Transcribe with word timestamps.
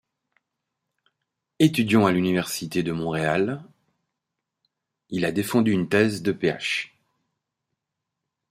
Étudiant 1.59 2.07
à 2.07 2.11
l'Université 2.11 2.81
de 2.81 2.91
Montréal, 2.91 3.63
il 5.11 5.25
a 5.25 5.31
défendu 5.31 5.73
une 5.73 5.89
thèse 5.89 6.23
de 6.23 6.31
Ph. 6.31 6.91